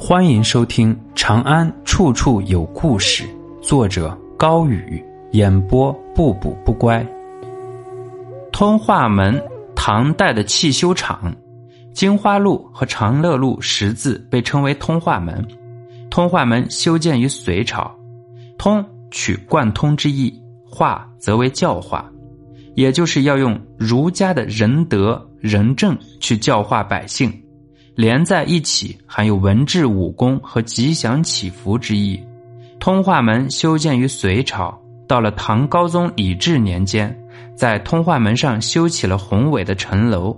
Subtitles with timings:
[0.00, 3.24] 欢迎收听《长安处处有故事》，
[3.60, 7.04] 作者高宇，演播不补不乖。
[8.52, 9.42] 通化门，
[9.74, 11.34] 唐代的汽修厂，
[11.92, 15.44] 金花路和长乐路十字被称为通化门。
[16.08, 17.92] 通化门修建于隋朝，
[18.56, 20.32] 通取贯通之意，
[20.64, 22.08] 化则为教化，
[22.76, 27.32] 也就是要用儒家的仁德仁政去教化百姓。
[27.98, 32.24] 连在一起，含有文治武功和吉祥祈福之意。
[32.78, 37.12] 通化门修建于隋朝，到了唐高宗李治年间，
[37.56, 40.32] 在通化门上修起了宏伟的城楼。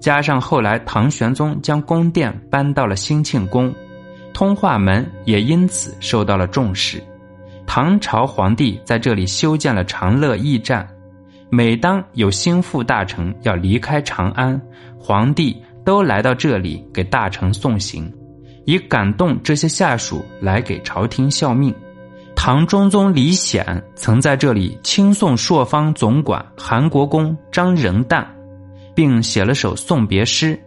[0.00, 3.70] 加上后来唐玄宗将宫殿搬到了兴庆宫，
[4.32, 7.04] 通化门也因此受到了重视。
[7.66, 10.88] 唐朝皇帝在这里修建了长乐驿站，
[11.50, 14.58] 每当有心腹大臣要离开长安，
[14.98, 15.54] 皇帝。
[15.84, 18.10] 都来到这里给大臣送行，
[18.64, 21.74] 以感动这些下属来给朝廷效命。
[22.34, 28.24] 唐中宗李显曾在这里亲送朔方总管韩国公张仁旦，
[28.94, 30.58] 并写了首送别诗。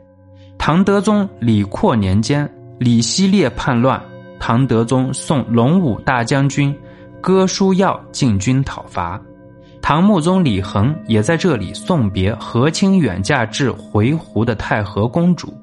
[0.58, 4.02] 唐德宗李阔年间，李希烈叛乱，
[4.40, 6.76] 唐德宗送龙武大将军
[7.22, 9.22] 哥舒耀进军讨伐。
[9.88, 15.58] 唐穆宗李恒也在这里送别和亲远嫁至回鹘的太和公主。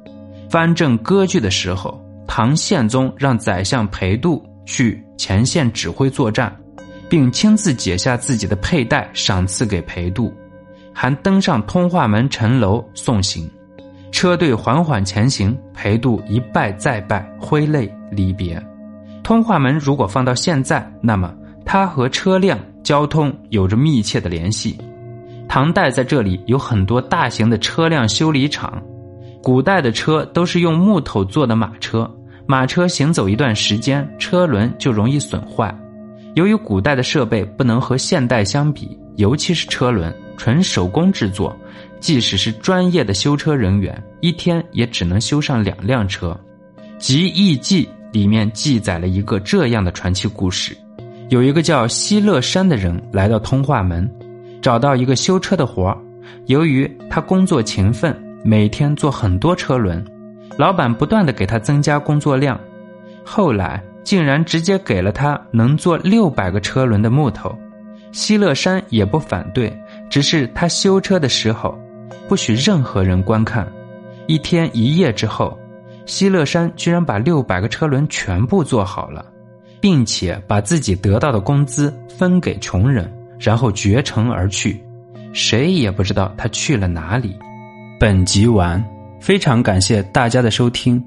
[0.48, 6.50] 藩镇割据的时候，唐宪宗让宰相裴度去前线指挥作战，
[7.06, 10.33] 并亲自解下自己的佩带赏赐给裴度，
[10.95, 13.47] 还登上通化门城楼送行。
[14.11, 18.58] 车队缓缓前行，裴度一拜再拜，挥泪离别。
[19.22, 21.30] 通化门如果放到现在，那么
[21.62, 22.58] 它和车辆。
[22.84, 24.78] 交通有着密切的联系。
[25.48, 28.80] 唐代在这里有很多大型的车辆修理厂。
[29.42, 32.10] 古代的车都是用木头做的马车，
[32.46, 35.77] 马车行走一段时间，车轮就容易损坏。
[36.34, 41.55] 由于古代的设备不能和现代相比，尤其是车轮纯手工制作，
[42.01, 46.36] 即使是专业的修车人员，一天也只能修上两辆车。
[46.98, 50.74] 《集异记》里面记载了一个这样的传奇故事。
[51.30, 54.08] 有一个叫西乐山的人来到通化门，
[54.61, 55.98] 找到一个修车的活儿
[56.46, 58.14] 由于他工作勤奋，
[58.45, 60.05] 每天做很多车轮，
[60.57, 62.58] 老板不断的给他增加工作量，
[63.24, 67.57] 后来竟然直接给了他能做六百个车轮的木头。
[68.13, 69.77] 西乐山也不反对，
[70.08, 71.77] 只是他修车的时候，
[72.29, 73.67] 不许任何人观看。
[74.27, 75.58] 一天一夜之后，
[76.07, 79.24] 西乐山居然把六百个车轮全部做好了。
[79.84, 83.06] 并且把自己得到的工资分给穷人，
[83.39, 84.83] 然后绝尘而去，
[85.34, 87.36] 谁也不知道他去了哪里。
[88.00, 88.83] 本集完，
[89.20, 91.05] 非常感谢大家的收听。